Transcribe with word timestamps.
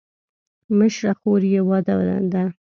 مشره 0.77 1.11
خور 1.19 1.41
یې 1.53 1.61
واده 1.69 1.93
ده. 2.33 2.43